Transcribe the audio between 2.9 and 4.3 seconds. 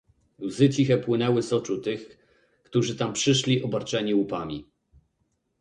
tam przyszli obarczeni